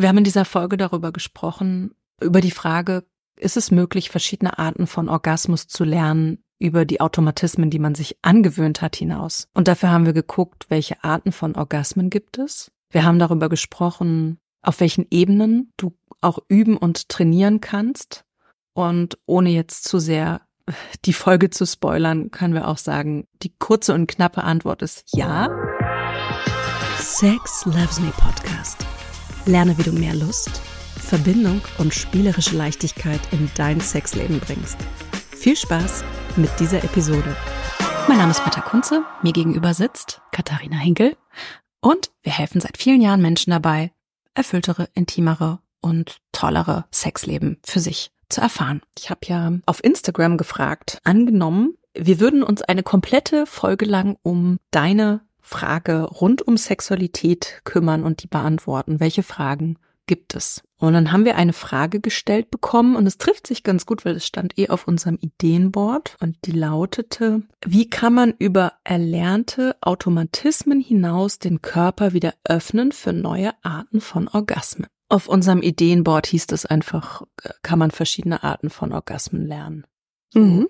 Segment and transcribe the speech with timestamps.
[0.00, 3.04] Wir haben in dieser Folge darüber gesprochen, über die Frage,
[3.36, 8.16] ist es möglich, verschiedene Arten von Orgasmus zu lernen über die Automatismen, die man sich
[8.22, 9.48] angewöhnt hat, hinaus.
[9.52, 12.70] Und dafür haben wir geguckt, welche Arten von Orgasmen gibt es.
[12.88, 18.24] Wir haben darüber gesprochen, auf welchen Ebenen du auch üben und trainieren kannst.
[18.72, 20.40] Und ohne jetzt zu sehr
[21.04, 25.50] die Folge zu spoilern, können wir auch sagen, die kurze und knappe Antwort ist ja.
[26.98, 28.78] Sex Loves Me Podcast.
[29.50, 30.62] Lerne, wie du mehr Lust,
[30.96, 34.78] Verbindung und spielerische Leichtigkeit in dein Sexleben bringst.
[35.36, 36.04] Viel Spaß
[36.36, 37.36] mit dieser Episode.
[38.06, 41.16] Mein Name ist Peter Kunze, mir gegenüber sitzt Katharina Hinkel
[41.80, 43.90] und wir helfen seit vielen Jahren Menschen dabei,
[44.34, 48.82] erfülltere, intimere und tollere Sexleben für sich zu erfahren.
[48.96, 54.58] Ich habe ja auf Instagram gefragt, angenommen, wir würden uns eine komplette Folge lang um
[54.70, 59.00] deine Frage rund um Sexualität kümmern und die beantworten.
[59.00, 60.62] Welche Fragen gibt es?
[60.78, 64.16] Und dann haben wir eine Frage gestellt bekommen und es trifft sich ganz gut, weil
[64.16, 70.80] es stand eh auf unserem Ideenboard und die lautete, wie kann man über erlernte Automatismen
[70.80, 74.88] hinaus den Körper wieder öffnen für neue Arten von Orgasmen?
[75.10, 77.22] Auf unserem Ideenboard hieß es einfach,
[77.62, 79.86] kann man verschiedene Arten von Orgasmen lernen.
[80.34, 80.68] Mhm.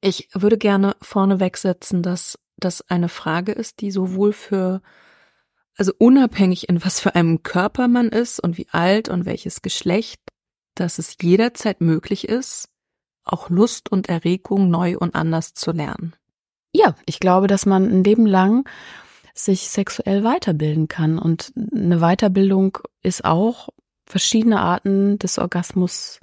[0.00, 4.82] Ich würde gerne vorne wegsetzen, dass das eine Frage ist, die sowohl für,
[5.76, 10.20] also unabhängig in was für einem Körper man ist und wie alt und welches Geschlecht,
[10.74, 12.68] dass es jederzeit möglich ist,
[13.24, 16.14] auch Lust und Erregung neu und anders zu lernen.
[16.72, 18.68] Ja, ich glaube, dass man ein Leben lang
[19.34, 21.18] sich sexuell weiterbilden kann.
[21.18, 23.68] Und eine Weiterbildung ist auch
[24.06, 26.20] verschiedene Arten des Orgasmus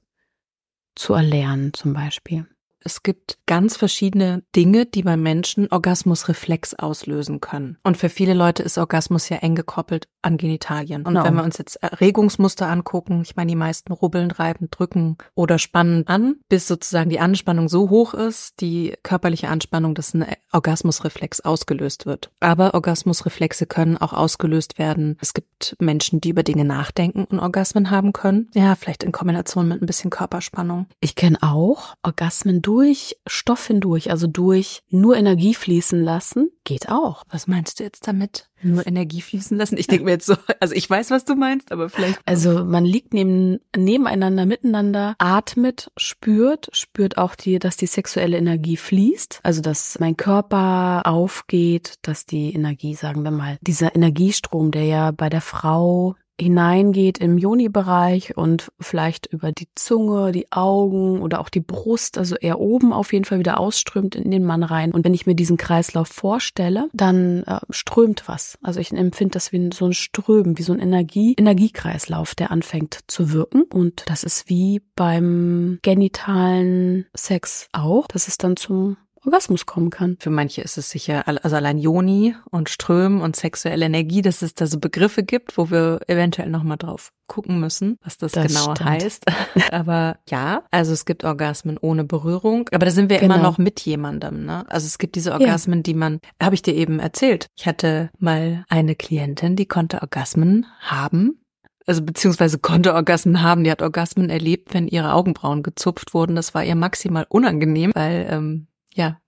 [0.95, 2.47] zu erlernen, zum Beispiel.
[2.88, 7.75] Es gibt ganz verschiedene Dinge, die beim Menschen Orgasmusreflex auslösen können.
[7.83, 11.02] Und für viele Leute ist Orgasmus ja eng gekoppelt an Genitalien.
[11.02, 11.25] Und genau.
[11.25, 16.07] wenn wir uns jetzt Erregungsmuster angucken, ich meine, die meisten rubbeln, reiben, drücken oder spannen
[16.07, 22.06] an, bis sozusagen die Anspannung so hoch ist, die körperliche Anspannung, dass ein Orgasmusreflex ausgelöst
[22.06, 22.31] wird.
[22.39, 25.17] Aber Orgasmusreflexe können auch ausgelöst werden.
[25.19, 28.50] Es gibt Menschen, die über Dinge nachdenken und Orgasmen haben können.
[28.53, 30.88] Ja, vielleicht in Kombination mit ein bisschen Körperspannung.
[31.01, 32.76] Ich kenne auch Orgasmen durch
[33.25, 37.23] Stoff hindurch, also durch nur Energie fließen lassen, geht auch.
[37.29, 38.49] Was meinst du jetzt damit?
[38.61, 39.77] Nur Energie fließen lassen?
[39.77, 42.19] Ich denke mir jetzt so, also ich weiß, was du meinst, aber vielleicht.
[42.25, 48.77] Also man liegt neben, nebeneinander, miteinander, atmet, spürt, spürt auch die, dass die sexuelle Energie
[48.77, 49.39] fließt.
[49.44, 55.11] Also dass mein Körper aufgeht, dass die Energie, sagen wir mal, dieser Energiestrom, der ja
[55.11, 61.50] bei der Frau hineingeht im Joni-Bereich und vielleicht über die Zunge, die Augen oder auch
[61.50, 64.92] die Brust, also eher oben auf jeden Fall wieder ausströmt in den Mann rein.
[64.92, 68.58] Und wenn ich mir diesen Kreislauf vorstelle, dann äh, strömt was.
[68.62, 73.00] Also ich empfinde das wie so ein Strömen, wie so ein Energie, Energiekreislauf, der anfängt
[73.08, 73.64] zu wirken.
[73.64, 80.17] Und das ist wie beim genitalen Sex auch, dass es dann zum Orgasmus kommen kann.
[80.19, 84.55] Für manche ist es sicher, also allein Joni und Strömen und sexuelle Energie, dass es
[84.55, 88.73] da so Begriffe gibt, wo wir eventuell nochmal drauf gucken müssen, was das, das genau
[88.75, 88.89] stimmt.
[88.89, 89.25] heißt.
[89.71, 93.35] aber ja, also es gibt Orgasmen ohne Berührung, aber da sind wir genau.
[93.35, 94.45] immer noch mit jemandem.
[94.45, 94.65] Ne?
[94.69, 95.83] Also es gibt diese Orgasmen, ja.
[95.83, 97.47] die man, habe ich dir eben erzählt.
[97.57, 101.41] Ich hatte mal eine Klientin, die konnte Orgasmen haben,
[101.85, 103.63] also beziehungsweise konnte Orgasmen haben.
[103.63, 106.35] Die hat Orgasmen erlebt, wenn ihre Augenbrauen gezupft wurden.
[106.35, 108.67] Das war ihr maximal unangenehm, weil ähm,
[108.97, 109.22] ja,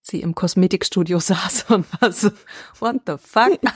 [0.00, 2.30] sie im Kosmetikstudio saß und war so,
[2.80, 3.58] what the fuck?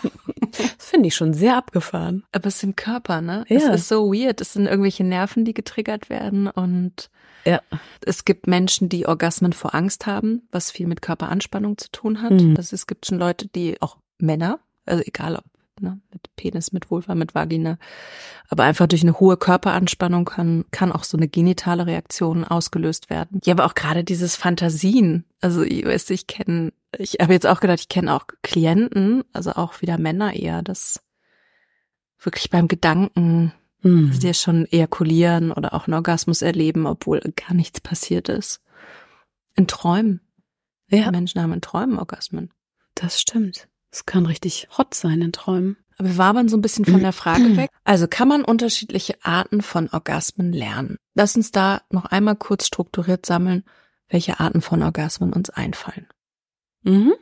[0.79, 2.25] Das finde ich schon sehr abgefahren.
[2.33, 3.45] Aber es ist im Körper, ne?
[3.49, 3.57] Ja.
[3.59, 4.41] Es ist so weird.
[4.41, 7.11] Es sind irgendwelche Nerven, die getriggert werden und
[7.45, 7.61] ja.
[8.07, 12.33] es gibt Menschen, die Orgasmen vor Angst haben, was viel mit Körperanspannung zu tun hat.
[12.33, 12.55] Mhm.
[12.55, 15.45] Das, es gibt schon Leute, die, auch Männer, also egal ob
[15.81, 17.79] ne, mit Penis, mit Vulva, mit Vagina.
[18.49, 23.41] Aber einfach durch eine hohe Körperanspannung kann, kann auch so eine genitale Reaktion ausgelöst werden.
[23.45, 25.25] Ja, aber auch gerade dieses Fantasien.
[25.41, 29.53] Also ich weiß, ich kenne, ich habe jetzt auch gedacht, ich kenne auch Klienten, also
[29.53, 31.03] auch wieder Männer eher, das
[32.19, 34.19] wirklich beim Gedanken, mhm.
[34.19, 38.61] die schon ejakulieren oder auch einen Orgasmus erleben, obwohl gar nichts passiert ist.
[39.55, 40.21] In Träumen.
[40.89, 41.11] Ja.
[41.11, 42.53] Menschen haben in Träumen Orgasmen.
[42.95, 43.69] Das stimmt.
[43.91, 45.77] Es kann richtig hot sein in Träumen.
[45.98, 47.71] Aber wir waren so ein bisschen von der Frage weg.
[47.84, 50.98] Also kann man unterschiedliche Arten von Orgasmen lernen?
[51.15, 53.65] Lass uns da noch einmal kurz strukturiert sammeln,
[54.09, 56.09] welche Arten von Orgasmen uns einfallen.
[56.83, 57.15] Mhm.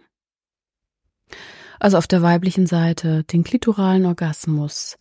[1.78, 4.96] Also auf der weiblichen Seite den klitoralen Orgasmus,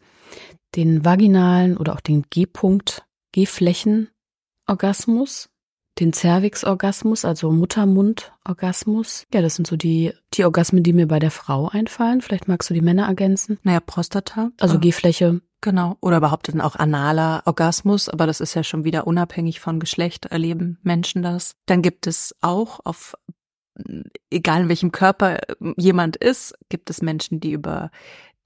[0.76, 5.50] den vaginalen oder auch den G-Punkt, G-Flächen-Orgasmus,
[6.00, 9.26] den Cervix-Orgasmus, also Muttermund-Orgasmus.
[9.34, 12.22] Ja, das sind so die, die Orgasmen, die mir bei der Frau einfallen.
[12.22, 13.60] Vielleicht magst du die Männer ergänzen.
[13.64, 14.52] Naja, Prostata.
[14.60, 15.96] Also G-Fläche Genau.
[16.02, 20.26] Oder überhaupt dann auch analer Orgasmus, aber das ist ja schon wieder unabhängig von Geschlecht,
[20.26, 21.56] erleben Menschen das.
[21.68, 23.16] Dann gibt es auch auf,
[24.30, 25.40] egal in welchem Körper
[25.78, 27.92] jemand ist, gibt es Menschen, die über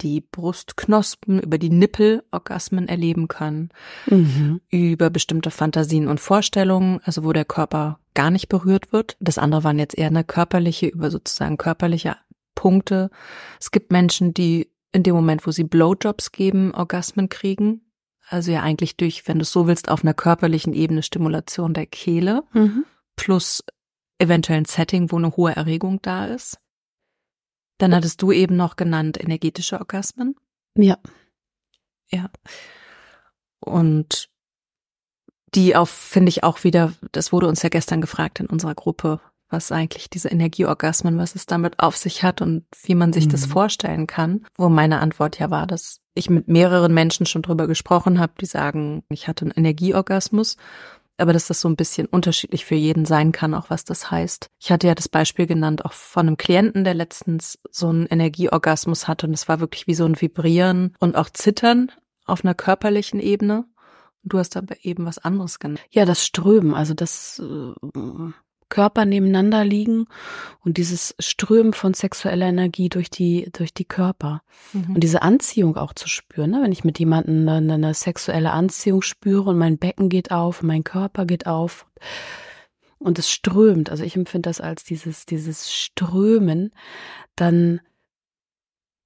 [0.02, 3.70] die Brustknospen, über die Nippel Orgasmen erleben können,
[4.08, 4.62] mhm.
[4.70, 9.18] über bestimmte Fantasien und Vorstellungen, also wo der Körper gar nicht berührt wird.
[9.20, 12.18] Das andere waren jetzt eher eine körperliche, über sozusagen körperliche
[12.56, 13.10] Punkte.
[13.60, 17.82] Es gibt Menschen, die in dem Moment, wo sie Blowjobs geben, Orgasmen kriegen.
[18.30, 21.86] Also ja eigentlich durch, wenn du es so willst, auf einer körperlichen Ebene Stimulation der
[21.86, 22.86] Kehle mhm.
[23.16, 23.64] plus
[24.20, 26.58] eventuell ein Setting, wo eine hohe Erregung da ist.
[27.78, 30.36] Dann hattest du eben noch genannt energetische Orgasmen.
[30.76, 30.98] Ja.
[32.10, 32.30] Ja.
[33.60, 34.30] Und
[35.54, 39.20] die auf, finde ich auch wieder, das wurde uns ja gestern gefragt in unserer Gruppe,
[39.50, 43.32] was eigentlich diese Energieorgasmen, was es damit auf sich hat und wie man sich mhm.
[43.32, 44.46] das vorstellen kann.
[44.56, 48.46] Wo meine Antwort ja war, dass ich mit mehreren Menschen schon drüber gesprochen habe, die
[48.46, 50.58] sagen, ich hatte einen Energieorgasmus,
[51.18, 54.50] aber dass das so ein bisschen unterschiedlich für jeden sein kann, auch was das heißt.
[54.60, 59.08] Ich hatte ja das Beispiel genannt, auch von einem Klienten, der letztens so einen Energieorgasmus
[59.08, 61.92] hatte und es war wirklich wie so ein Vibrieren und auch Zittern
[62.26, 63.66] auf einer körperlichen Ebene.
[64.24, 65.82] Du hast aber eben was anderes genannt.
[65.90, 67.74] Ja, das Strömen, also das äh,
[68.70, 70.08] Körper nebeneinander liegen
[70.60, 74.42] und dieses Strömen von sexueller Energie durch die, durch die Körper.
[74.74, 74.96] Mhm.
[74.96, 76.62] Und diese Anziehung auch zu spüren, ne?
[76.64, 80.84] wenn ich mit jemandem eine, eine sexuelle Anziehung spüre und mein Becken geht auf, mein
[80.84, 81.86] Körper geht auf
[83.00, 83.90] und es strömt.
[83.90, 86.72] Also ich empfinde das als dieses, dieses Strömen,
[87.36, 87.82] dann,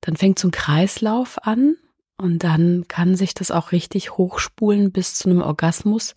[0.02, 1.76] dann fängt so ein Kreislauf an
[2.18, 6.16] und dann kann sich das auch richtig hochspulen bis zu einem Orgasmus,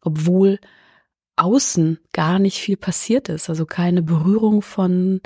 [0.00, 0.60] obwohl
[1.36, 5.20] außen gar nicht viel passiert ist, also keine Berührung von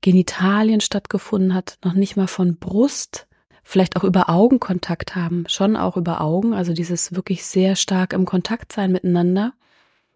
[0.00, 3.26] Genitalien stattgefunden hat, noch nicht mal von Brust,
[3.62, 8.12] vielleicht auch über Augen Kontakt haben, schon auch über Augen, also dieses wirklich sehr stark
[8.12, 9.52] im Kontakt sein miteinander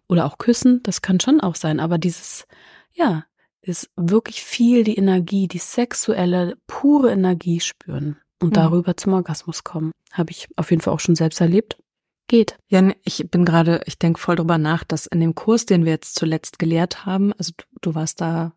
[0.07, 2.47] oder auch küssen, das kann schon auch sein, aber dieses,
[2.93, 3.25] ja,
[3.61, 8.53] ist wirklich viel die Energie, die sexuelle, pure Energie spüren und mhm.
[8.53, 9.91] darüber zum Orgasmus kommen.
[10.11, 11.77] Habe ich auf jeden Fall auch schon selbst erlebt
[12.27, 12.57] geht.
[12.67, 15.91] Ja, ich bin gerade, ich denke voll drüber nach, dass in dem Kurs, den wir
[15.91, 18.53] jetzt zuletzt gelehrt haben, also du, du warst da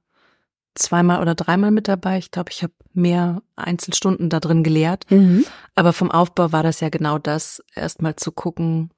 [0.74, 2.18] zweimal oder dreimal mit dabei.
[2.18, 5.10] Ich glaube, ich habe mehr Einzelstunden da drin gelehrt.
[5.10, 5.44] Mhm.
[5.74, 8.90] Aber vom Aufbau war das ja genau das, erstmal zu gucken,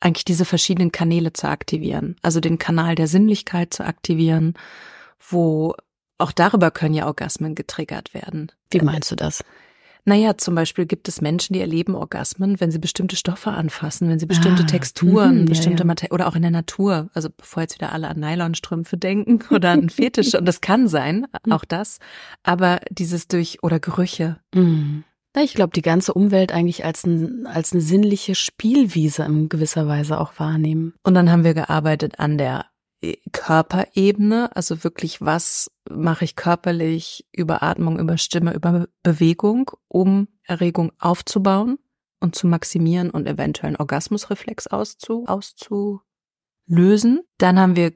[0.00, 2.16] eigentlich diese verschiedenen Kanäle zu aktivieren.
[2.22, 4.54] Also den Kanal der Sinnlichkeit zu aktivieren,
[5.18, 5.74] wo
[6.18, 8.52] auch darüber können ja Orgasmen getriggert werden.
[8.70, 9.42] Wie meinst du das?
[10.06, 14.18] Naja, zum Beispiel gibt es Menschen, die erleben Orgasmen, wenn sie bestimmte Stoffe anfassen, wenn
[14.18, 15.86] sie bestimmte ah, Texturen, mh, bestimmte ja, ja.
[15.86, 17.08] Materie oder auch in der Natur.
[17.14, 20.34] Also bevor jetzt wieder alle an Nylonstrümpfe denken oder an Fetisch.
[20.34, 21.52] und das kann sein, mhm.
[21.52, 21.98] auch das.
[22.42, 24.38] Aber dieses durch oder Gerüche.
[24.54, 25.04] Mhm.
[25.36, 30.20] Ich glaube, die ganze Umwelt eigentlich als, ein, als eine sinnliche Spielwiese in gewisser Weise
[30.20, 30.94] auch wahrnehmen.
[31.02, 32.66] Und dann haben wir gearbeitet an der
[33.32, 40.92] Körperebene, also wirklich, was mache ich körperlich über Atmung, über Stimme, über Bewegung, um Erregung
[40.98, 41.78] aufzubauen
[42.20, 47.22] und zu maximieren und eventuell einen Orgasmusreflex auszu, auszulösen.
[47.38, 47.92] Dann haben wir,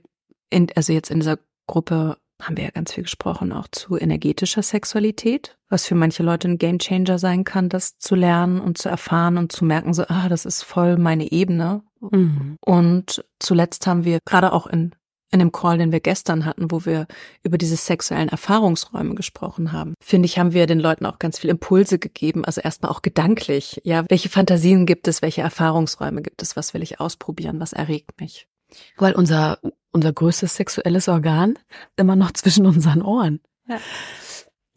[0.50, 4.62] in, also jetzt in dieser Gruppe haben wir ja ganz viel gesprochen, auch zu energetischer
[4.62, 9.38] Sexualität, was für manche Leute ein Gamechanger sein kann, das zu lernen und zu erfahren
[9.38, 11.82] und zu merken, so, ah, das ist voll meine Ebene.
[12.00, 12.57] Mhm.
[12.61, 14.95] Und zuletzt haben wir gerade auch in
[15.31, 17.07] in dem Call, den wir gestern hatten, wo wir
[17.43, 21.50] über diese sexuellen Erfahrungsräume gesprochen haben, finde ich, haben wir den Leuten auch ganz viel
[21.50, 23.81] Impulse gegeben, also erstmal auch gedanklich.
[23.85, 28.21] Ja, welche Fantasien gibt es, welche Erfahrungsräume gibt es, was will ich ausprobieren, was erregt
[28.21, 28.49] mich?
[28.97, 29.59] Weil unser,
[29.93, 31.59] unser größtes sexuelles Organ
[31.97, 33.40] immer noch zwischen unseren Ohren.
[33.67, 33.78] Ja.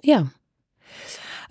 [0.04, 0.28] Ja.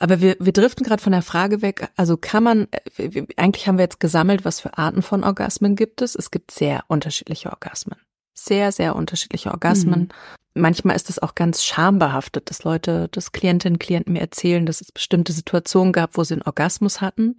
[0.01, 3.79] Aber wir, wir driften gerade von der Frage weg, also kann man, äh, eigentlich haben
[3.79, 6.15] wir jetzt gesammelt, was für Arten von Orgasmen gibt es.
[6.15, 7.97] Es gibt sehr unterschiedliche Orgasmen
[8.45, 10.01] sehr, sehr unterschiedliche Orgasmen.
[10.01, 10.09] Mhm.
[10.55, 14.93] Manchmal ist es auch ganz schambehaftet, dass Leute, dass Klientinnen, Klienten mir erzählen, dass es
[14.93, 17.37] bestimmte Situationen gab, wo sie einen Orgasmus hatten,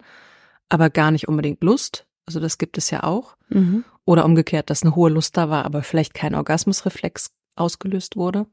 [0.68, 2.06] aber gar nicht unbedingt Lust.
[2.26, 3.36] Also das gibt es ja auch.
[3.48, 3.84] Mhm.
[4.04, 8.46] Oder umgekehrt, dass eine hohe Lust da war, aber vielleicht kein Orgasmusreflex ausgelöst wurde.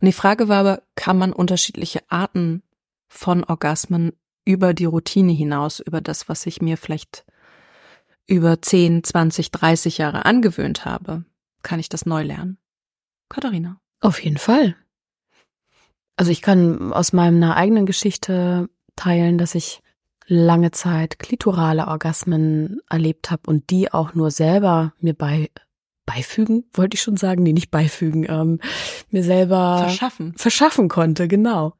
[0.00, 2.62] Und die Frage war aber, kann man unterschiedliche Arten
[3.08, 4.12] von Orgasmen
[4.44, 7.24] über die Routine hinaus, über das, was ich mir vielleicht
[8.26, 11.24] über 10, 20, 30 Jahre angewöhnt habe,
[11.62, 12.58] kann ich das neu lernen.
[13.28, 13.80] Katharina.
[14.00, 14.76] Auf jeden Fall.
[16.16, 19.82] Also ich kann aus meiner eigenen Geschichte teilen, dass ich
[20.26, 25.50] lange Zeit klitorale Orgasmen erlebt habe und die auch nur selber mir bei
[26.04, 28.60] beifügen, wollte ich schon sagen, nee, nicht beifügen, ähm,
[29.10, 30.34] mir selber verschaffen.
[30.36, 31.74] verschaffen konnte, genau.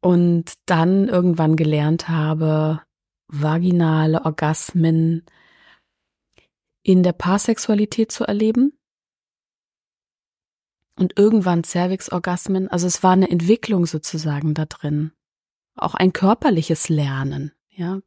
[0.00, 2.80] Und dann irgendwann gelernt habe,
[3.28, 5.24] vaginale Orgasmen
[6.82, 8.72] in der Paarsexualität zu erleben.
[10.96, 15.12] Und irgendwann Cervix-Orgasmen, also es war eine Entwicklung sozusagen da drin.
[15.74, 18.00] Auch ein körperliches Lernen, ja.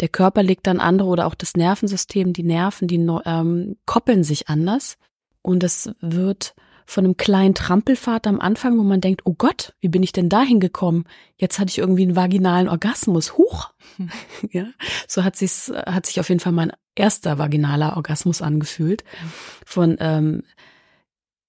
[0.00, 4.48] Der Körper legt dann andere oder auch das Nervensystem, die Nerven, die ähm, koppeln sich
[4.48, 4.96] anders.
[5.42, 6.54] Und es wird
[6.88, 10.30] von einem kleinen Trampelfahrt am Anfang, wo man denkt, oh Gott, wie bin ich denn
[10.30, 11.04] da hingekommen?
[11.36, 13.36] Jetzt hatte ich irgendwie einen vaginalen Orgasmus.
[13.36, 13.74] Huch!
[14.50, 14.68] ja,
[15.06, 19.04] so hat sich's, hat sich auf jeden Fall mein erster vaginaler Orgasmus angefühlt.
[19.66, 20.44] Von, ähm,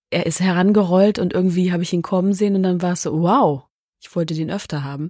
[0.10, 3.22] er ist herangerollt und irgendwie habe ich ihn kommen sehen und dann war es so,
[3.22, 3.64] wow,
[4.02, 5.10] ich wollte den öfter haben.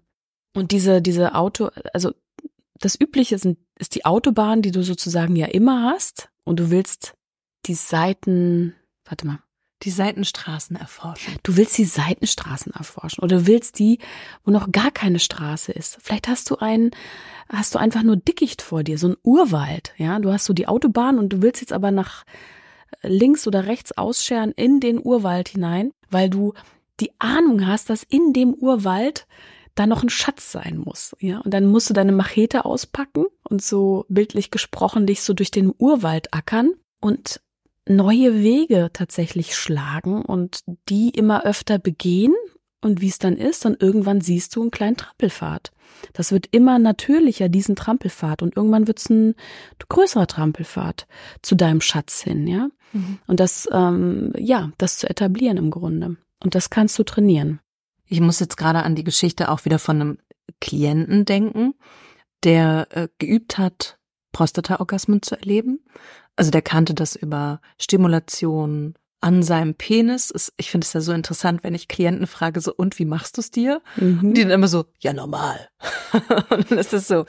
[0.55, 2.11] Und diese, diese Auto, also
[2.79, 7.15] das Übliche sind, ist die Autobahn, die du sozusagen ja immer hast und du willst
[7.65, 9.39] die Seiten, warte mal,
[9.83, 11.35] die Seitenstraßen erforschen.
[11.43, 13.99] Du willst die Seitenstraßen erforschen oder willst die,
[14.43, 15.97] wo noch gar keine Straße ist.
[16.01, 16.91] Vielleicht hast du einen,
[17.47, 20.19] hast du einfach nur Dickicht vor dir, so ein Urwald, ja.
[20.19, 22.25] Du hast so die Autobahn und du willst jetzt aber nach
[23.01, 26.53] links oder rechts ausscheren in den Urwald hinein, weil du
[26.99, 29.27] die Ahnung hast, dass in dem Urwald
[29.75, 31.39] da noch ein Schatz sein muss, ja.
[31.39, 35.73] Und dann musst du deine Machete auspacken und so bildlich gesprochen dich so durch den
[35.77, 37.39] Urwald ackern und
[37.89, 42.33] neue Wege tatsächlich schlagen und die immer öfter begehen
[42.81, 45.71] und wie es dann ist, dann irgendwann siehst du einen kleinen Trampelpfad.
[46.13, 49.35] Das wird immer natürlicher, diesen Trampelpfad und irgendwann wird es ein
[49.89, 51.07] größerer Trampelpfad
[51.41, 52.69] zu deinem Schatz hin, ja.
[52.93, 53.19] Mhm.
[53.27, 56.15] Und das, ähm, ja, das zu etablieren im Grunde.
[56.41, 57.59] Und das kannst du trainieren.
[58.05, 60.17] Ich muss jetzt gerade an die Geschichte auch wieder von einem
[60.61, 61.73] Klienten denken,
[62.43, 63.97] der äh, geübt hat,
[64.31, 65.81] Prostata-Orgasmen zu erleben
[66.39, 70.51] also der kannte das über Stimulation an seinem Penis.
[70.55, 73.41] Ich finde es ja so interessant, wenn ich Klienten frage, so, und wie machst du
[73.41, 73.81] es dir?
[73.97, 74.33] Mhm.
[74.33, 75.69] Die dann immer so, ja, normal.
[76.49, 77.25] und dann ist es so,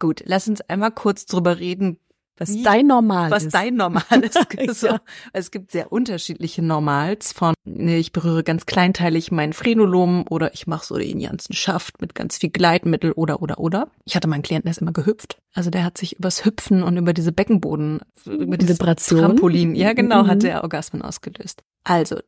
[0.00, 2.00] gut, lass uns einmal kurz drüber reden,
[2.38, 3.54] was Wie, dein Normal was ist.
[3.54, 4.80] dein Normal ist.
[4.80, 4.96] so.
[5.32, 10.86] Es gibt sehr unterschiedliche Normals von, ich berühre ganz kleinteilig meinen Frenulum oder ich mache
[10.86, 13.88] so den ganzen Schaft mit ganz viel Gleitmittel oder, oder, oder.
[14.04, 15.38] Ich hatte meinen Klienten, der ist immer gehüpft.
[15.54, 19.20] Also der hat sich übers Hüpfen und über diese Beckenboden, über diese Vibration.
[19.20, 20.28] Trampolin, ja genau, mhm.
[20.28, 21.62] hat er Orgasmen ausgelöst.
[21.84, 22.18] Also,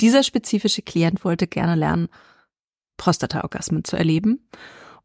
[0.00, 2.08] dieser spezifische Klient wollte gerne lernen,
[2.98, 4.48] Prostata-Orgasmen zu erleben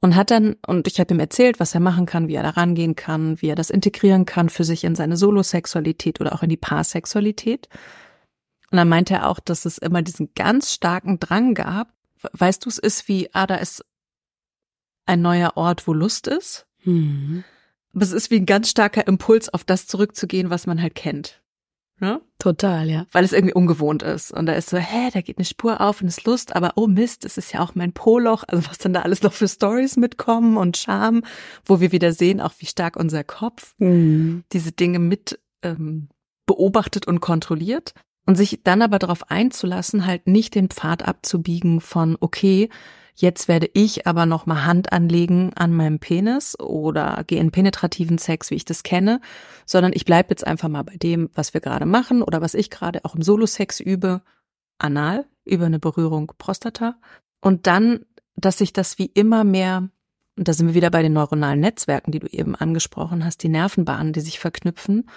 [0.04, 2.50] und hat dann, und ich habe ihm erzählt, was er machen kann, wie er da
[2.50, 6.50] rangehen kann, wie er das integrieren kann für sich in seine Solosexualität oder auch in
[6.50, 7.70] die Paarsexualität.
[8.70, 11.94] Und dann meinte er auch, dass es immer diesen ganz starken Drang gab.
[12.34, 13.86] Weißt du, es ist wie, ah, da ist
[15.06, 16.68] ein neuer Ort, wo Lust ist.
[16.84, 17.46] Mhm.
[17.94, 21.42] Aber es ist wie ein ganz starker Impuls, auf das zurückzugehen, was man halt kennt.
[22.04, 22.20] Ne?
[22.38, 23.06] Total, ja.
[23.14, 24.34] Weil es irgendwie ungewohnt ist.
[24.34, 26.86] Und da ist so, hä, da geht eine Spur auf und ist Lust, aber oh
[26.86, 28.44] Mist, es ist ja auch mein Poloch.
[28.46, 31.24] Also was dann da alles noch für Stories mitkommen und Charme,
[31.66, 34.44] wo wir wieder sehen, auch wie stark unser Kopf mhm.
[34.52, 36.10] diese Dinge mit ähm,
[36.46, 37.94] beobachtet und kontrolliert.
[38.26, 42.70] Und sich dann aber darauf einzulassen, halt nicht den Pfad abzubiegen von, okay,
[43.16, 48.18] Jetzt werde ich aber noch mal Hand anlegen an meinem Penis oder gehe in penetrativen
[48.18, 49.22] Sex, wie ich das kenne,
[49.66, 52.72] sondern ich bleibe jetzt einfach mal bei dem, was wir gerade machen oder was ich
[52.72, 54.24] gerade auch im Solo-Sex übe,
[54.80, 56.96] anal, über eine Berührung Prostata.
[57.40, 59.90] Und dann, dass sich das wie immer mehr,
[60.38, 63.50] und da sind wir wieder bei den neuronalen Netzwerken, die du eben angesprochen hast, die
[63.50, 65.10] Nervenbahnen, die sich verknüpfen,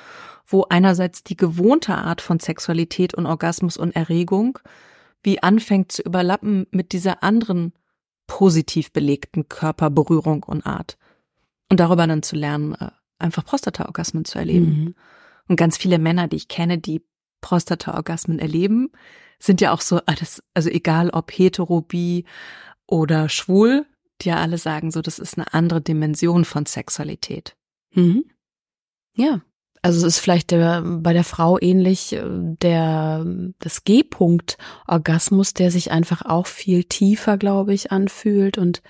[0.46, 4.58] wo einerseits die gewohnte Art von Sexualität und Orgasmus und Erregung
[5.22, 7.72] wie anfängt zu überlappen mit dieser anderen
[8.28, 10.96] positiv belegten Körperberührung und Art.
[11.68, 14.66] Und darüber dann zu lernen, äh, einfach Prostata-Orgasmen zu erleben.
[14.66, 14.94] Mhm.
[15.48, 17.04] Und ganz viele Männer, die ich kenne, die
[17.40, 18.90] Prostata-Orgasmen erleben,
[19.40, 20.00] sind ja auch so,
[20.54, 22.24] also egal ob hetero, bi
[22.86, 23.84] oder schwul,
[24.20, 27.56] die ja alle sagen so, das ist eine andere Dimension von Sexualität.
[27.92, 28.24] Mhm.
[29.14, 29.42] Ja,
[29.82, 33.24] also es ist vielleicht der, bei der Frau ähnlich äh, der
[33.58, 38.82] das G-Punkt Orgasmus, der sich einfach auch viel tiefer, glaube ich, anfühlt und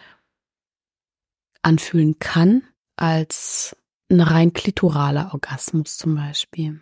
[1.63, 2.63] anfühlen kann
[2.97, 3.77] als
[4.11, 6.81] ein rein klitoraler Orgasmus zum Beispiel.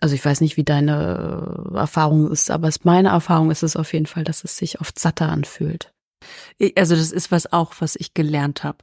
[0.00, 3.92] Also ich weiß nicht, wie deine äh, Erfahrung ist, aber meine Erfahrung ist es auf
[3.92, 5.91] jeden Fall, dass es sich oft satter anfühlt.
[6.76, 8.78] Also das ist was auch, was ich gelernt habe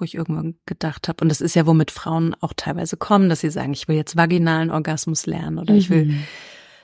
[0.00, 3.40] wo ich irgendwann gedacht habe, und das ist ja, womit Frauen auch teilweise kommen, dass
[3.40, 5.78] sie sagen, ich will jetzt vaginalen Orgasmus lernen oder mhm.
[5.78, 6.24] ich will mhm.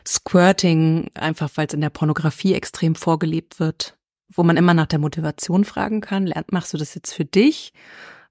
[0.07, 3.99] Squirting, einfach weil es in der Pornografie extrem vorgelebt wird,
[4.33, 7.73] wo man immer nach der Motivation fragen kann, lernt, machst du das jetzt für dich,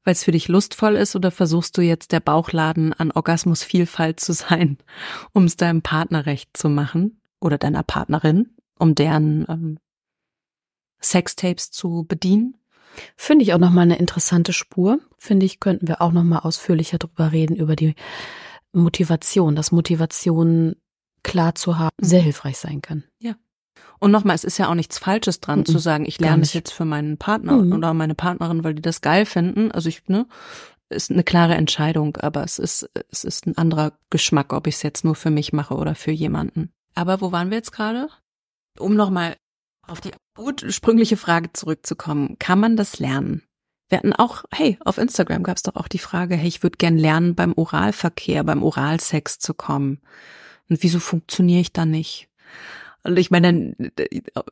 [0.03, 4.33] weil es für dich lustvoll ist, oder versuchst du jetzt der Bauchladen an Orgasmusvielfalt zu
[4.33, 4.77] sein,
[5.33, 9.79] um es deinem Partner recht zu machen oder deiner Partnerin, um deren ähm,
[11.01, 12.55] Sextapes zu bedienen?
[13.15, 14.99] Finde ich auch nochmal eine interessante Spur.
[15.17, 17.95] Finde ich, könnten wir auch nochmal ausführlicher drüber reden, über die
[18.73, 20.75] Motivation, dass Motivation
[21.23, 23.03] klar zu haben sehr hilfreich sein kann.
[23.19, 23.35] Ja.
[23.99, 25.65] Und nochmal, es ist ja auch nichts Falsches dran, mhm.
[25.65, 27.73] zu sagen, ich lerne es jetzt für meinen Partner mhm.
[27.73, 29.71] oder meine Partnerin, weil die das geil finden.
[29.71, 30.25] Also ich, ne,
[30.89, 34.83] ist eine klare Entscheidung, aber es ist, es ist ein anderer Geschmack, ob ich es
[34.83, 36.71] jetzt nur für mich mache oder für jemanden.
[36.95, 38.09] Aber wo waren wir jetzt gerade?
[38.77, 39.35] Um nochmal
[39.89, 43.43] auf die ursprüngliche Frage zurückzukommen, kann man das lernen?
[43.89, 46.77] Wir hatten auch, hey, auf Instagram gab es doch auch die Frage, hey, ich würde
[46.77, 49.99] gern lernen, beim Oralverkehr, beim Oralsex zu kommen.
[50.69, 52.29] Und wieso funktioniere ich da nicht?
[53.03, 53.75] Und ich meine,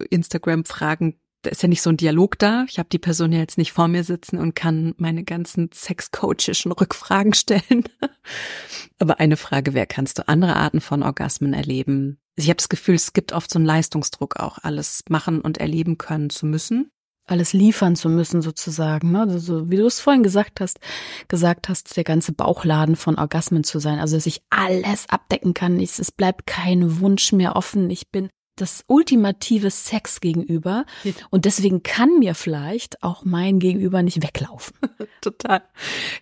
[0.09, 2.65] Instagram-Fragen, da ist ja nicht so ein Dialog da.
[2.67, 6.71] Ich habe die Person ja jetzt nicht vor mir sitzen und kann meine ganzen sexcoachischen
[6.71, 7.83] Rückfragen stellen.
[8.99, 12.17] Aber eine Frage wäre, kannst du andere Arten von Orgasmen erleben?
[12.37, 15.97] Ich habe das Gefühl, es gibt oft so einen Leistungsdruck auch, alles machen und erleben
[15.97, 16.91] können zu müssen
[17.27, 19.21] alles liefern zu müssen sozusagen, ne?
[19.21, 20.79] Also, wie du es vorhin gesagt hast,
[21.27, 25.79] gesagt hast, der ganze Bauchladen von Orgasmen zu sein, also dass ich alles abdecken kann,
[25.79, 30.85] ich, es bleibt kein Wunsch mehr offen, ich bin das ultimative Sex gegenüber.
[31.29, 34.75] Und deswegen kann mir vielleicht auch mein Gegenüber nicht weglaufen.
[35.21, 35.61] Total.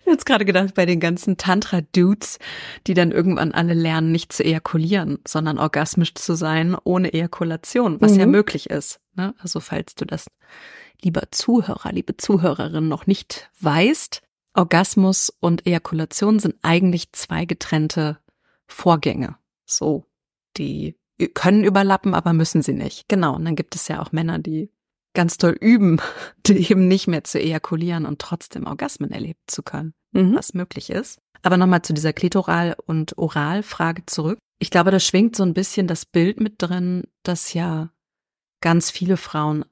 [0.02, 2.38] habe jetzt gerade gedacht, bei den ganzen Tantra-Dudes,
[2.86, 8.12] die dann irgendwann alle lernen, nicht zu ejakulieren, sondern orgasmisch zu sein ohne Ejakulation, was
[8.12, 8.20] mhm.
[8.20, 9.00] ja möglich ist.
[9.14, 9.34] Ne?
[9.38, 10.26] Also falls du das,
[11.02, 14.22] lieber Zuhörer, liebe Zuhörerin, noch nicht weißt,
[14.54, 18.18] Orgasmus und Ejakulation sind eigentlich zwei getrennte
[18.66, 19.36] Vorgänge.
[19.66, 20.06] So,
[20.56, 20.96] die
[21.34, 23.08] können überlappen, aber müssen sie nicht.
[23.08, 23.36] Genau.
[23.36, 24.70] Und dann gibt es ja auch Männer, die
[25.16, 26.00] ganz toll üben,
[26.48, 30.36] eben nicht mehr zu ejakulieren und trotzdem Orgasmen erleben zu können, mhm.
[30.36, 31.18] was möglich ist.
[31.42, 34.38] Aber nochmal zu dieser Klitoral- und Oral-Frage zurück.
[34.58, 37.90] Ich glaube, da schwingt so ein bisschen das Bild mit drin, dass ja
[38.60, 39.64] ganz viele Frauen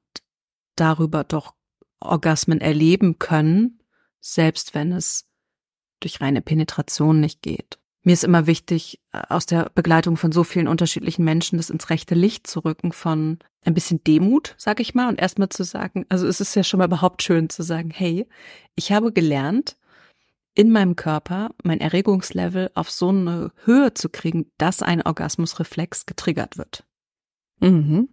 [0.76, 1.54] darüber doch
[2.00, 3.80] Orgasmen erleben können,
[4.20, 5.26] selbst wenn es
[6.00, 10.44] durch reine Penetration nicht geht mir ist immer wichtig, äh, aus der Begleitung von so
[10.44, 14.94] vielen unterschiedlichen Menschen das ins rechte Licht zu rücken von ein bisschen Demut, sag ich
[14.94, 17.90] mal, und erstmal zu sagen, also es ist ja schon mal überhaupt schön zu sagen,
[17.90, 18.26] hey,
[18.76, 19.76] ich habe gelernt,
[20.54, 26.58] in meinem Körper mein Erregungslevel auf so eine Höhe zu kriegen, dass ein Orgasmusreflex getriggert
[26.58, 26.84] wird.
[27.60, 28.08] Mhm.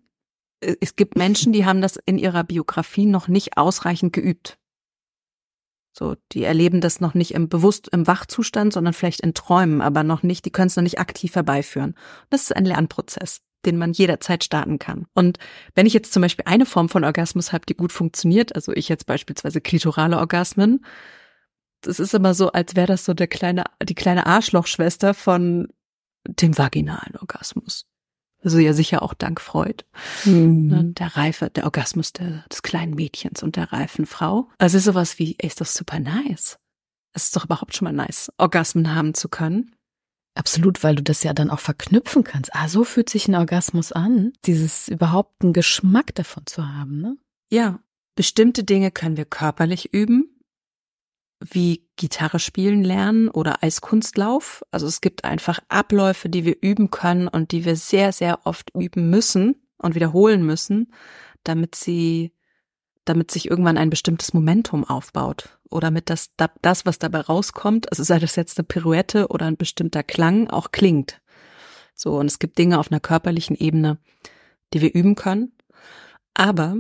[0.60, 4.58] Es gibt Menschen, die haben das in ihrer Biografie noch nicht ausreichend geübt.
[5.94, 10.04] So, die erleben das noch nicht im bewusst im Wachzustand, sondern vielleicht in Träumen, aber
[10.04, 11.96] noch nicht, die können es noch nicht aktiv herbeiführen.
[12.30, 15.06] Das ist ein Lernprozess, den man jederzeit starten kann.
[15.14, 15.38] Und
[15.76, 18.88] wenn ich jetzt zum Beispiel eine Form von Orgasmus habe, die gut funktioniert, also ich
[18.88, 20.86] jetzt beispielsweise klitorale Orgasmen,
[21.82, 25.68] das ist immer so, als wäre das so der kleine, die kleine Arschlochschwester von
[26.26, 27.86] dem vaginalen Orgasmus.
[28.44, 29.84] Also ja sicher auch dank Freud.
[30.26, 30.68] Mhm.
[30.68, 34.50] Ne, der Reife, der Orgasmus der, des kleinen Mädchens und der reifen Frau.
[34.58, 36.58] Also sowas wie, ey, ist doch super nice.
[37.14, 39.76] Es ist doch überhaupt schon mal nice, Orgasmen haben zu können.
[40.34, 42.56] Absolut, weil du das ja dann auch verknüpfen kannst.
[42.56, 44.32] Ah, so fühlt sich ein Orgasmus an.
[44.46, 47.18] Dieses überhaupt einen Geschmack davon zu haben, ne?
[47.52, 47.80] Ja.
[48.16, 50.31] Bestimmte Dinge können wir körperlich üben
[51.42, 54.64] wie Gitarre spielen lernen oder Eiskunstlauf.
[54.72, 58.70] Also es gibt einfach Abläufe, die wir üben können und die wir sehr, sehr oft
[58.76, 60.94] üben müssen und wiederholen müssen,
[61.44, 62.32] damit sie,
[63.06, 68.04] damit sich irgendwann ein bestimmtes Momentum aufbaut oder mit das, das, was dabei rauskommt, also
[68.04, 71.22] sei das jetzt eine Pirouette oder ein bestimmter Klang, auch klingt.
[71.96, 73.98] So, und es gibt Dinge auf einer körperlichen Ebene,
[74.74, 75.54] die wir üben können.
[76.34, 76.78] Aber,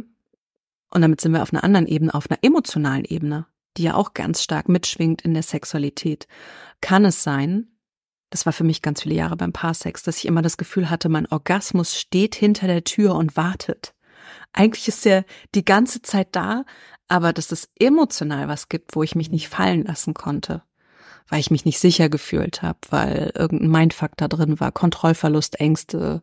[0.91, 4.13] und damit sind wir auf einer anderen Ebene, auf einer emotionalen Ebene, die ja auch
[4.13, 6.27] ganz stark mitschwingt in der Sexualität,
[6.81, 7.67] kann es sein,
[8.31, 11.10] das war für mich ganz viele Jahre beim Paarsex, dass ich immer das Gefühl hatte,
[11.10, 13.93] mein Orgasmus steht hinter der Tür und wartet.
[14.53, 16.63] Eigentlich ist er die ganze Zeit da,
[17.07, 20.63] aber dass es emotional was gibt, wo ich mich nicht fallen lassen konnte,
[21.27, 26.21] weil ich mich nicht sicher gefühlt habe, weil irgendein Mindfuck da drin war, Kontrollverlust, Ängste.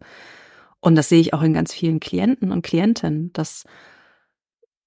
[0.81, 3.65] Und das sehe ich auch in ganz vielen Klienten und Klientinnen, dass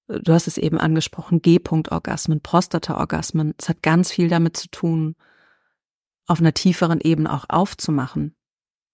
[0.08, 3.54] du hast es eben angesprochen, G-Punkt-Orgasmen, Prostata-Orgasmen.
[3.58, 5.16] Es hat ganz viel damit zu tun,
[6.26, 8.36] auf einer tieferen Ebene auch aufzumachen.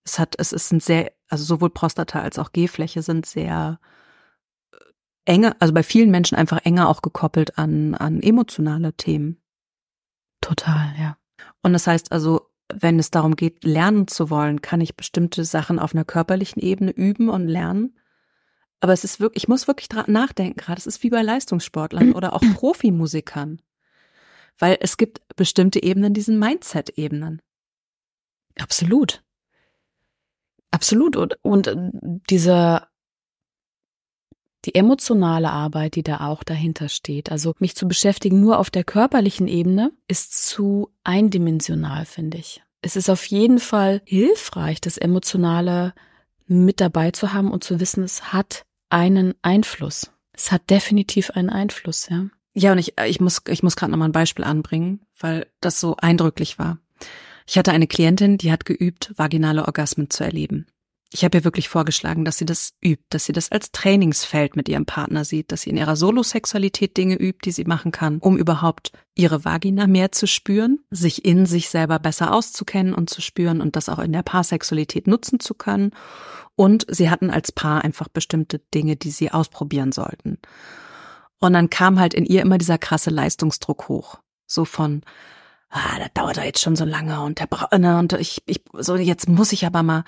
[0.05, 3.79] Es hat, es ist ein sehr, also sowohl Prostata als auch G-Fläche sind sehr
[4.73, 4.77] äh,
[5.27, 9.43] enge, also bei vielen Menschen einfach enger auch gekoppelt an, an emotionale Themen.
[10.41, 11.19] Total, ja.
[11.63, 15.79] Und das heißt also, wenn es darum geht, lernen zu wollen, kann ich bestimmte Sachen
[15.79, 17.98] auf einer körperlichen Ebene üben und lernen.
[18.81, 20.79] Aber es ist wirklich, ich muss wirklich nachdenken gerade.
[20.79, 23.61] Es ist wie bei Leistungssportlern oder auch Profimusikern.
[24.59, 27.41] Weil es gibt bestimmte Ebenen, diesen Mindset-Ebenen.
[28.59, 29.23] Absolut.
[30.71, 31.17] Absolut.
[31.17, 32.89] Und, und dieser,
[34.65, 37.31] die emotionale Arbeit, die da auch dahinter steht.
[37.31, 42.63] Also mich zu beschäftigen nur auf der körperlichen Ebene ist zu eindimensional, finde ich.
[42.83, 45.95] Es ist auf jeden Fall hilfreich, das Emotionale
[46.47, 50.11] mit dabei zu haben und zu wissen, es hat einen Einfluss.
[50.33, 52.27] Es hat definitiv einen Einfluss, ja.
[52.55, 55.81] Ja, und ich, ich muss, ich muss gerade noch mal ein Beispiel anbringen, weil das
[55.81, 56.79] so eindrücklich war.
[57.47, 60.67] Ich hatte eine Klientin, die hat geübt, vaginale Orgasmen zu erleben.
[61.11, 64.69] Ich habe ihr wirklich vorgeschlagen, dass sie das übt, dass sie das als Trainingsfeld mit
[64.69, 68.37] ihrem Partner sieht, dass sie in ihrer Solosexualität Dinge übt, die sie machen kann, um
[68.37, 73.63] überhaupt ihre Vagina mehr zu spüren, sich in sich selber besser auszukennen und zu spüren
[73.63, 75.93] und das auch in der Paarsexualität nutzen zu können.
[76.57, 80.39] Und sie hatten als Paar einfach bestimmte Dinge, die sie ausprobieren sollten.
[81.39, 84.19] Und dann kam halt in ihr immer dieser krasse Leistungsdruck hoch.
[84.47, 85.03] So von,
[85.71, 88.63] ah, das dauert ja jetzt schon so lange und der braucht, ne, und ich, ich,
[88.75, 90.05] so, jetzt muss ich aber mal.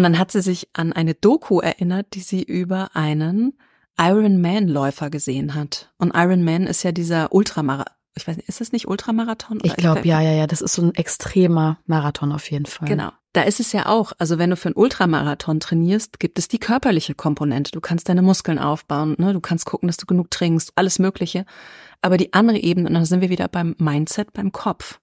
[0.00, 3.58] Und dann hat sie sich an eine Doku erinnert, die sie über einen
[3.98, 5.92] Ironman-Läufer gesehen hat.
[5.98, 7.94] Und Ironman ist ja dieser Ultramarathon.
[8.14, 9.58] Ich weiß nicht, ist das nicht Ultramarathon?
[9.62, 12.88] Ich glaube, ja, ja, ja, das ist so ein extremer Marathon auf jeden Fall.
[12.88, 13.10] Genau.
[13.34, 16.58] Da ist es ja auch, also wenn du für einen Ultramarathon trainierst, gibt es die
[16.58, 17.70] körperliche Komponente.
[17.70, 19.34] Du kannst deine Muskeln aufbauen, ne?
[19.34, 21.44] du kannst gucken, dass du genug trinkst, alles Mögliche.
[22.00, 24.98] Aber die andere Ebene, und da sind wir wieder beim Mindset, beim Kopf.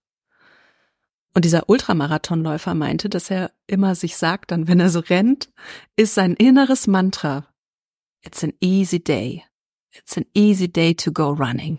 [1.37, 5.49] Und dieser Ultramarathonläufer meinte, dass er immer sich sagt, dann, wenn er so rennt,
[5.95, 7.45] ist sein inneres Mantra,
[8.23, 9.43] it's an easy day.
[9.95, 11.77] It's an easy day to go running.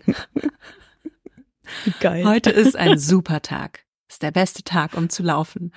[1.99, 2.23] Geil.
[2.23, 3.83] Heute ist ein super Tag.
[4.07, 5.73] Ist der beste Tag, um zu laufen.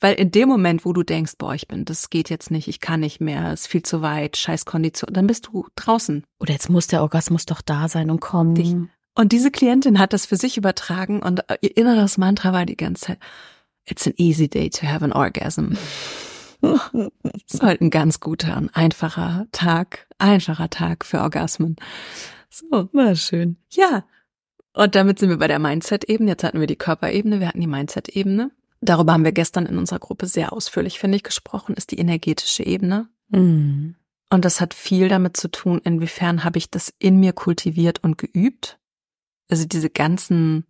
[0.00, 2.80] Weil in dem Moment, wo du denkst, boah, ich bin, das geht jetzt nicht, ich
[2.80, 6.24] kann nicht mehr, ist viel zu weit, scheiß Kondition, dann bist du draußen.
[6.40, 8.54] Oder jetzt muss der Orgasmus doch da sein und kommen.
[8.54, 8.74] Dich.
[9.14, 13.06] Und diese Klientin hat das für sich übertragen und ihr inneres Mantra war die ganze
[13.06, 13.18] Zeit,
[13.84, 15.72] it's an easy day to have an orgasm.
[16.62, 17.10] Es
[17.54, 21.76] ist halt ein ganz guter und einfacher Tag, einfacher Tag für Orgasmen.
[22.48, 23.56] So, war schön.
[23.70, 24.04] Ja.
[24.74, 26.30] Und damit sind wir bei der Mindset-Ebene.
[26.30, 28.50] Jetzt hatten wir die Körperebene, wir hatten die Mindset-Ebene
[28.82, 32.64] darüber haben wir gestern in unserer Gruppe sehr ausführlich, finde ich, gesprochen, ist die energetische
[32.64, 33.08] Ebene.
[33.30, 33.94] Mhm.
[34.28, 38.18] Und das hat viel damit zu tun, inwiefern habe ich das in mir kultiviert und
[38.18, 38.78] geübt.
[39.48, 40.66] Also diese ganzen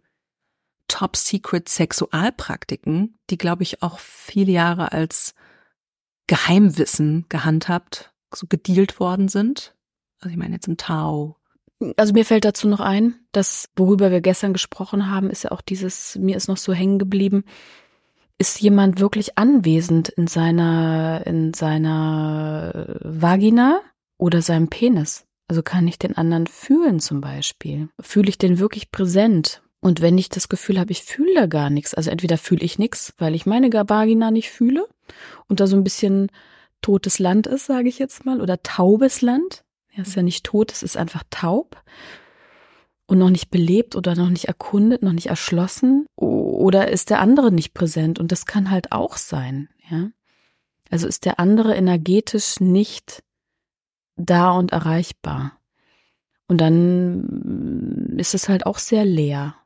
[0.88, 5.34] Top-Secret-Sexualpraktiken, die, glaube ich, auch viele Jahre als
[6.26, 9.74] Geheimwissen gehandhabt, so gedealt worden sind.
[10.20, 11.36] Also ich meine jetzt im Tau.
[11.96, 15.62] Also mir fällt dazu noch ein, dass worüber wir gestern gesprochen haben, ist ja auch
[15.62, 17.44] dieses, mir ist noch so hängen geblieben,
[18.38, 23.80] ist jemand wirklich anwesend in seiner, in seiner Vagina
[24.18, 25.26] oder seinem Penis?
[25.52, 27.90] Also kann ich den anderen fühlen zum Beispiel?
[28.00, 29.60] Fühle ich den wirklich präsent?
[29.80, 32.78] Und wenn ich das Gefühl habe, ich fühle da gar nichts, also entweder fühle ich
[32.78, 34.88] nichts, weil ich meine Vagina nicht fühle
[35.48, 36.28] und da so ein bisschen
[36.80, 39.62] totes Land ist, sage ich jetzt mal, oder taubes Land.
[39.94, 41.82] Ja, ist ja nicht tot, es ist einfach taub
[43.04, 47.52] und noch nicht belebt oder noch nicht erkundet, noch nicht erschlossen oder ist der andere
[47.52, 50.12] nicht präsent und das kann halt auch sein, ja?
[50.88, 53.22] Also ist der andere energetisch nicht
[54.16, 55.58] da und erreichbar.
[56.48, 59.56] Und dann ist es halt auch sehr leer.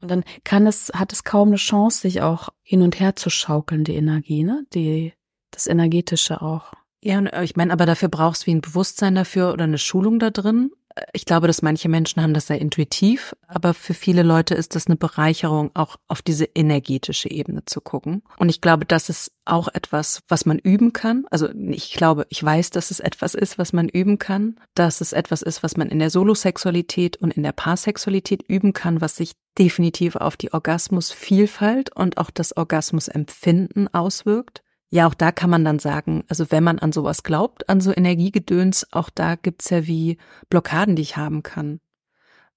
[0.00, 3.30] Und dann kann es, hat es kaum eine Chance, sich auch hin und her zu
[3.30, 4.64] schaukeln, die Energie, ne?
[4.74, 5.12] Die,
[5.50, 6.72] das Energetische auch.
[7.02, 10.30] Ja, ich meine, aber dafür brauchst du wie ein Bewusstsein dafür oder eine Schulung da
[10.30, 10.70] drin
[11.12, 14.86] ich glaube, dass manche Menschen haben das sehr intuitiv, aber für viele Leute ist das
[14.86, 18.22] eine Bereicherung, auch auf diese energetische Ebene zu gucken.
[18.38, 21.26] Und ich glaube, das ist auch etwas, was man üben kann.
[21.30, 25.12] Also ich glaube, ich weiß, dass es etwas ist, was man üben kann, dass es
[25.12, 29.32] etwas ist, was man in der Solosexualität und in der Paarsexualität üben kann, was sich
[29.58, 34.62] definitiv auf die Orgasmusvielfalt und auch das Orgasmusempfinden auswirkt.
[34.96, 37.94] Ja, auch da kann man dann sagen, also wenn man an sowas glaubt, an so
[37.94, 40.16] Energiegedöns, auch da gibt's ja wie
[40.48, 41.80] Blockaden, die ich haben kann,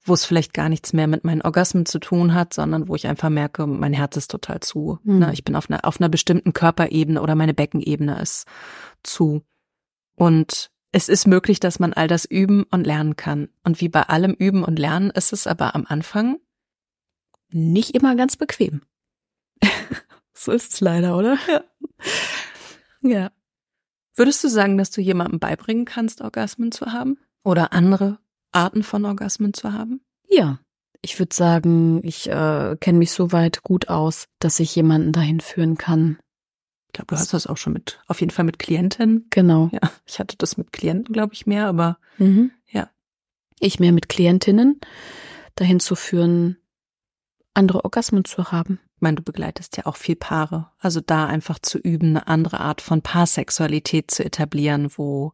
[0.06, 3.08] wo es vielleicht gar nichts mehr mit meinen Orgasmen zu tun hat, sondern wo ich
[3.08, 5.00] einfach merke, mein Herz ist total zu.
[5.04, 5.20] Mhm.
[5.20, 5.34] Ne?
[5.34, 8.48] Ich bin auf einer, auf einer bestimmten Körperebene oder meine Beckenebene ist
[9.04, 9.44] zu.
[10.16, 13.50] Und es ist möglich, dass man all das üben und lernen kann.
[13.66, 16.38] Und wie bei allem Üben und Lernen ist es aber am Anfang
[17.50, 18.84] nicht immer ganz bequem.
[20.34, 21.38] so ist es leider, oder?
[21.50, 21.64] Ja.
[23.02, 23.32] Ja.
[24.16, 27.18] Würdest du sagen, dass du jemandem beibringen kannst, Orgasmen zu haben?
[27.44, 28.20] Oder andere
[28.52, 30.02] Arten von Orgasmen zu haben?
[30.28, 30.60] Ja.
[31.02, 35.40] Ich würde sagen, ich äh, kenne mich so weit gut aus, dass ich jemanden dahin
[35.40, 36.20] führen kann.
[36.88, 39.28] Ich glaube, du hast das auch schon mit, auf jeden Fall mit Klienten.
[39.30, 39.70] Genau.
[39.72, 42.52] Ja, ich hatte das mit Klienten, glaube ich, mehr, aber mhm.
[42.68, 42.90] ja.
[43.62, 44.82] Ich mehr mit Klientinnen
[45.56, 46.58] dahin zu führen,
[47.54, 48.80] andere Orgasmen zu haben.
[49.00, 50.72] Ich meine, du begleitest ja auch viel Paare.
[50.78, 55.32] Also da einfach zu üben, eine andere Art von Paarsexualität zu etablieren, wo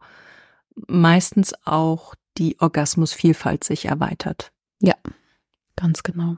[0.86, 4.52] meistens auch die Orgasmusvielfalt sich erweitert.
[4.82, 4.94] Ja,
[5.76, 6.38] ganz genau.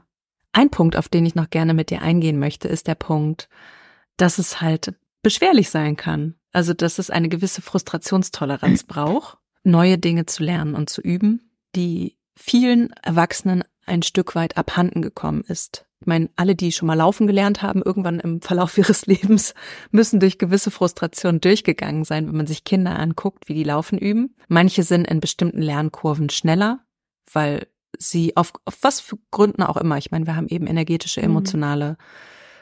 [0.52, 3.50] Ein Punkt, auf den ich noch gerne mit dir eingehen möchte, ist der Punkt,
[4.16, 6.34] dass es halt beschwerlich sein kann.
[6.52, 12.16] Also, dass es eine gewisse Frustrationstoleranz braucht, neue Dinge zu lernen und zu üben, die
[12.34, 15.84] vielen Erwachsenen ein Stück weit abhanden gekommen ist.
[16.00, 19.54] Ich meine, alle, die schon mal laufen gelernt haben, irgendwann im Verlauf ihres Lebens,
[19.90, 24.34] müssen durch gewisse Frustrationen durchgegangen sein, wenn man sich Kinder anguckt, wie die Laufen üben.
[24.48, 26.80] Manche sind in bestimmten Lernkurven schneller,
[27.32, 27.66] weil
[27.98, 31.26] sie auf, auf was für Gründen auch immer, ich meine, wir haben eben energetische, mhm.
[31.26, 31.96] emotionale,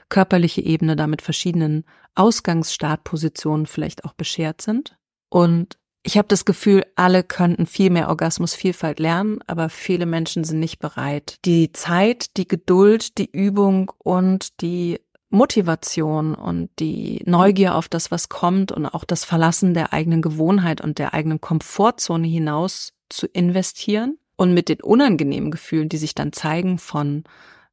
[0.09, 4.97] körperliche Ebene da mit verschiedenen Ausgangsstartpositionen vielleicht auch beschert sind.
[5.29, 10.61] Und ich habe das Gefühl, alle könnten viel mehr Orgasmusvielfalt lernen, aber viele Menschen sind
[10.61, 11.39] nicht bereit.
[11.45, 18.29] Die Zeit, die Geduld, die Übung und die Motivation und die Neugier auf das, was
[18.29, 24.17] kommt und auch das Verlassen der eigenen Gewohnheit und der eigenen Komfortzone hinaus zu investieren
[24.37, 27.25] und mit den unangenehmen Gefühlen, die sich dann zeigen von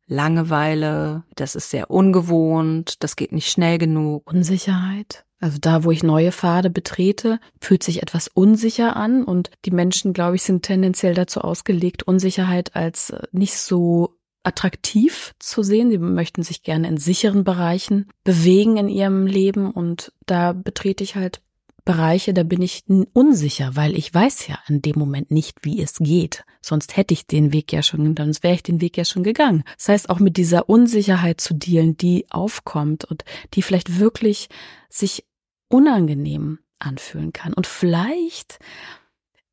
[0.07, 4.27] Langeweile, das ist sehr ungewohnt, das geht nicht schnell genug.
[4.31, 5.23] Unsicherheit.
[5.43, 10.13] Also da, wo ich neue Pfade betrete, fühlt sich etwas unsicher an und die Menschen,
[10.13, 15.89] glaube ich, sind tendenziell dazu ausgelegt, Unsicherheit als äh, nicht so attraktiv zu sehen.
[15.91, 21.17] Sie möchten sich gerne in sicheren Bereichen bewegen in ihrem Leben und da betrete ich
[21.17, 21.41] halt
[21.83, 25.95] Bereiche, da bin ich unsicher, weil ich weiß ja in dem Moment nicht, wie es
[25.95, 26.45] geht.
[26.61, 29.65] Sonst hätte ich den Weg ja schon, dann wäre ich den Weg ja schon gegangen.
[29.75, 33.25] Das heißt, auch mit dieser Unsicherheit zu dealen, die aufkommt und
[33.55, 34.47] die vielleicht wirklich
[34.89, 35.25] sich
[35.73, 37.53] unangenehm anfühlen kann.
[37.53, 38.59] Und vielleicht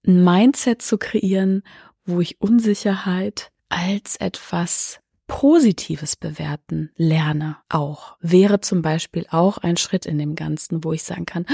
[0.07, 1.63] ein Mindset zu kreieren,
[2.05, 10.05] wo ich Unsicherheit als etwas Positives bewerten lerne auch, wäre zum Beispiel auch ein Schritt
[10.05, 11.47] in dem Ganzen, wo ich sagen kann,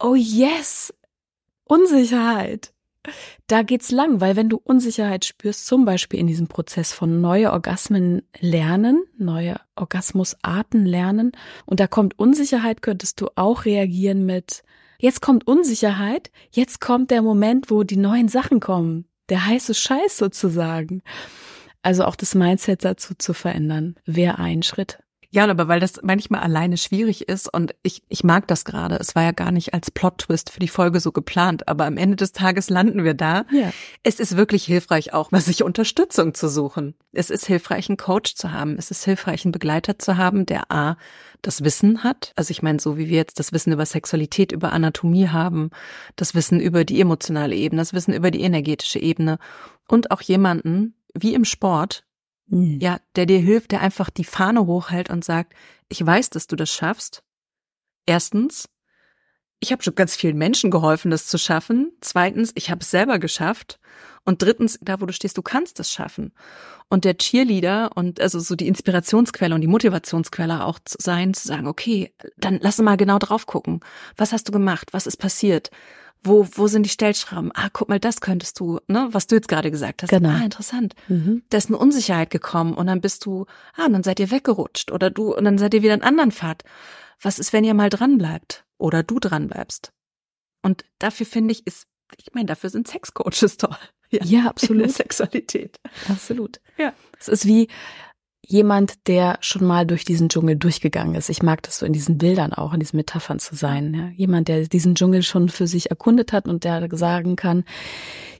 [0.00, 0.92] oh yes,
[1.64, 2.71] Unsicherheit.
[3.46, 7.52] Da geht's lang, weil wenn du Unsicherheit spürst, zum Beispiel in diesem Prozess von neue
[7.52, 11.32] Orgasmen lernen, neue Orgasmusarten lernen,
[11.66, 14.62] und da kommt Unsicherheit, könntest du auch reagieren mit,
[14.98, 20.16] jetzt kommt Unsicherheit, jetzt kommt der Moment, wo die neuen Sachen kommen, der heiße Scheiß
[20.16, 21.02] sozusagen.
[21.82, 25.01] Also auch das Mindset dazu zu verändern, wäre ein Schritt.
[25.34, 28.96] Ja, aber weil das manchmal alleine schwierig ist und ich, ich mag das gerade.
[28.96, 32.16] Es war ja gar nicht als Plot-Twist für die Folge so geplant, aber am Ende
[32.16, 33.46] des Tages landen wir da.
[33.50, 33.72] Ja.
[34.02, 36.94] Es ist wirklich hilfreich auch, mal sich Unterstützung zu suchen.
[37.12, 38.76] Es ist hilfreich, einen Coach zu haben.
[38.76, 40.98] Es ist hilfreich, einen Begleiter zu haben, der A,
[41.40, 42.34] das Wissen hat.
[42.36, 45.70] Also ich meine, so wie wir jetzt das Wissen über Sexualität, über Anatomie haben,
[46.14, 49.38] das Wissen über die emotionale Ebene, das Wissen über die energetische Ebene
[49.88, 52.04] und auch jemanden, wie im Sport,
[52.46, 52.78] Mhm.
[52.80, 55.54] Ja, der dir hilft, der einfach die Fahne hochhält und sagt,
[55.88, 57.22] ich weiß, dass du das schaffst.
[58.06, 58.68] Erstens,
[59.60, 61.92] ich habe schon ganz vielen Menschen geholfen, das zu schaffen.
[62.00, 63.78] Zweitens, ich habe es selber geschafft.
[64.24, 66.32] Und drittens, da wo du stehst, du kannst es schaffen.
[66.88, 71.46] Und der Cheerleader und also so die Inspirationsquelle und die Motivationsquelle auch zu sein, zu
[71.46, 73.80] sagen, okay, dann lass mal genau drauf gucken.
[74.16, 74.92] Was hast du gemacht?
[74.92, 75.70] Was ist passiert?
[76.24, 77.50] Wo, wo sind die Stellschrauben?
[77.54, 80.10] Ah, guck mal, das könntest du, ne, was du jetzt gerade gesagt hast.
[80.10, 80.28] Genau.
[80.30, 80.94] Ah, interessant.
[81.08, 81.42] Mhm.
[81.50, 84.92] Da ist eine Unsicherheit gekommen und dann bist du, ah, und dann seid ihr weggerutscht
[84.92, 86.62] oder du, und dann seid ihr wieder einen anderen Pfad.
[87.20, 89.92] Was ist, wenn ihr mal dran bleibt oder du dran bleibst?
[90.62, 93.76] Und dafür finde ich, ist, ich meine, dafür sind Sexcoaches toll.
[94.14, 94.90] Ja, ja absolut.
[94.92, 95.80] Sexualität.
[96.06, 96.60] Absolut.
[96.76, 96.92] Ja.
[97.18, 97.68] Es ist wie,
[98.46, 101.28] jemand, der schon mal durch diesen Dschungel durchgegangen ist.
[101.28, 103.94] Ich mag das so in diesen Bildern auch, in diesen Metaphern zu sein.
[103.94, 104.08] Ja?
[104.16, 107.64] Jemand, der diesen Dschungel schon für sich erkundet hat und der sagen kann,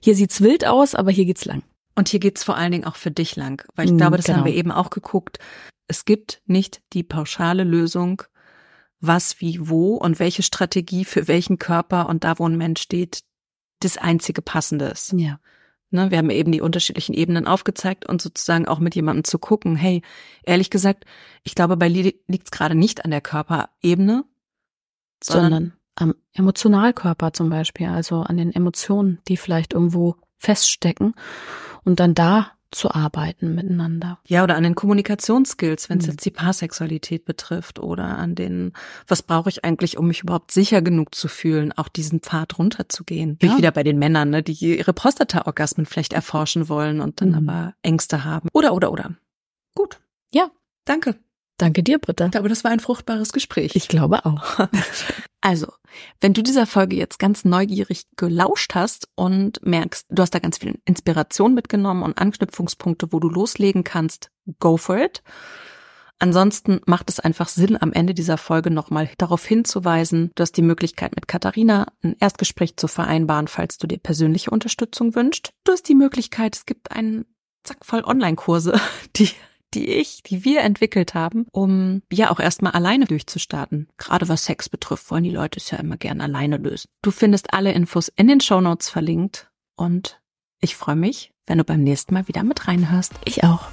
[0.01, 1.63] hier sieht's wild aus, aber hier geht's lang.
[1.95, 4.39] Und hier geht's vor allen Dingen auch für dich lang, weil ich glaube, das genau.
[4.39, 5.37] haben wir eben auch geguckt.
[5.87, 8.23] Es gibt nicht die pauschale Lösung,
[8.99, 13.21] was, wie, wo und welche Strategie für welchen Körper und da, wo ein Mensch steht,
[13.79, 15.13] das einzige passende ist.
[15.13, 15.39] Ja.
[15.93, 19.75] Ne, wir haben eben die unterschiedlichen Ebenen aufgezeigt und sozusagen auch mit jemandem zu gucken,
[19.75, 20.01] hey,
[20.41, 21.05] ehrlich gesagt,
[21.43, 24.25] ich glaube, bei Lili liegt es gerade nicht an der Körperebene,
[25.23, 31.13] sondern, sondern am Emotionalkörper zum Beispiel, also an den Emotionen, die vielleicht irgendwo feststecken.
[31.83, 34.19] Und dann da zu arbeiten miteinander.
[34.27, 36.11] Ja, oder an den Kommunikationsskills, wenn es mhm.
[36.11, 38.73] jetzt die Paarsexualität betrifft oder an den,
[39.07, 43.37] was brauche ich eigentlich, um mich überhaupt sicher genug zu fühlen, auch diesen Pfad runterzugehen.
[43.41, 43.57] Ja.
[43.57, 47.49] wieder bei den Männern, ne, die ihre Prostata-Orgasmen vielleicht erforschen wollen und dann mhm.
[47.49, 48.49] aber Ängste haben.
[48.53, 49.15] Oder, oder, oder.
[49.75, 49.99] Gut.
[50.31, 50.49] Ja.
[50.85, 51.15] Danke.
[51.57, 52.25] Danke dir, Britta.
[52.25, 53.75] Ich glaube, das war ein fruchtbares Gespräch.
[53.75, 54.67] Ich glaube auch.
[55.43, 55.73] also,
[56.21, 60.57] wenn du dieser Folge jetzt ganz neugierig gelauscht hast und merkst, du hast da ganz
[60.57, 65.21] viel Inspiration mitgenommen und Anknüpfungspunkte, wo du loslegen kannst, go for it.
[66.17, 70.61] Ansonsten macht es einfach Sinn, am Ende dieser Folge nochmal darauf hinzuweisen, du hast die
[70.61, 75.51] Möglichkeit mit Katharina ein Erstgespräch zu vereinbaren, falls du dir persönliche Unterstützung wünschst.
[75.65, 77.25] Du hast die Möglichkeit, es gibt einen
[77.65, 78.79] Zack voll Online-Kurse,
[79.17, 79.29] die
[79.73, 83.87] die ich, die wir entwickelt haben, um ja auch erstmal alleine durchzustarten.
[83.97, 86.89] Gerade was Sex betrifft, wollen die Leute es ja immer gern alleine lösen.
[87.01, 90.21] Du findest alle Infos in den Show Notes verlinkt und
[90.61, 93.13] ich freue mich, wenn du beim nächsten Mal wieder mit reinhörst.
[93.25, 93.67] Ich auch.